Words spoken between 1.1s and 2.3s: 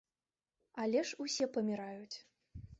ж усе паміраюць.